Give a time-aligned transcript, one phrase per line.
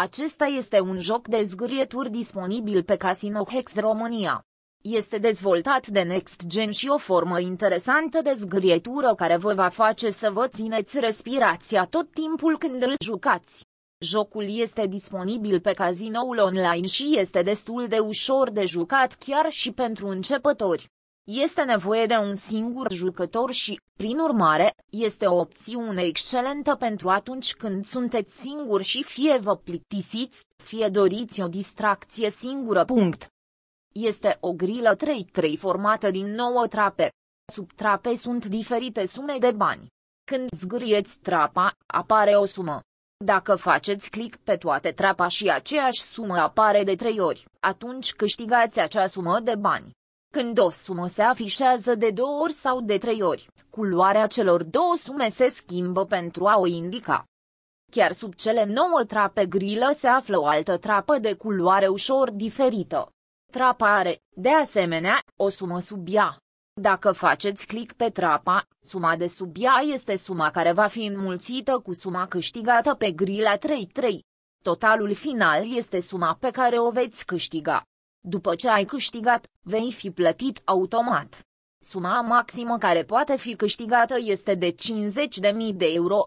[0.00, 4.44] Acesta este un joc de zgârieturi disponibil pe Casino Hex România.
[4.82, 10.10] Este dezvoltat de Next Gen și o formă interesantă de zgrietură care vă va face
[10.10, 13.64] să vă țineți respirația tot timpul când îl jucați.
[13.98, 19.72] Jocul este disponibil pe cazinoul online și este destul de ușor de jucat chiar și
[19.72, 20.90] pentru începători.
[21.24, 27.54] Este nevoie de un singur jucător și, prin urmare, este o opțiune excelentă pentru atunci
[27.54, 32.84] când sunteți singuri și fie vă plictisiți, fie doriți o distracție singură.
[32.84, 33.26] Punct.
[33.94, 37.10] Este o grilă 3-3 formată din 9 trape.
[37.52, 39.86] Sub trape sunt diferite sume de bani.
[40.24, 42.80] Când zgârieți trapa, apare o sumă.
[43.24, 48.80] Dacă faceți click pe toate trapa și aceeași sumă apare de 3 ori, atunci câștigați
[48.80, 49.90] acea sumă de bani.
[50.32, 54.96] Când o sumă se afișează de două ori sau de trei ori, culoarea celor două
[54.96, 57.24] sume se schimbă pentru a o indica.
[57.92, 63.12] Chiar sub cele nouă trape grilă se află o altă trapă de culoare ușor diferită.
[63.52, 66.36] Trapa are, de asemenea, o sumă sub ea.
[66.80, 71.78] Dacă faceți click pe trapa, suma de sub ea este suma care va fi înmulțită
[71.78, 73.60] cu suma câștigată pe grila 3-3.
[74.62, 77.84] Totalul final este suma pe care o veți câștiga.
[78.22, 81.38] După ce ai câștigat, vei fi plătit automat.
[81.84, 86.18] Suma maximă care poate fi câștigată este de 50.000 de euro,